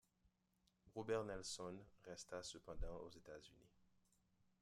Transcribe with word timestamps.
Robert 0.95 1.23
Nelson 1.25 1.77
resta 2.07 2.41
cependant 2.41 2.95
aux 3.05 3.09
États-Unis. 3.09 3.69